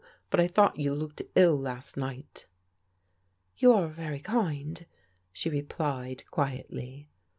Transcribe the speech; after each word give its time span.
But 0.31 0.39
I 0.39 0.47
thought 0.47 0.79
you 0.79 0.95
looked 0.95 1.21
ill 1.35 1.55
last 1.55 1.95
night." 1.95 2.47
"You 3.57 3.71
are 3.73 3.87
very 3.87 4.19
kind," 4.19 4.83
she 5.31 5.47
replied 5.47 6.23
quietly. 6.31 7.11